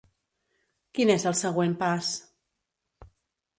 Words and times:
Quin 0.99 1.11
és 1.17 1.27
el 1.33 1.37
següent 1.43 1.77
pas? 1.83 2.09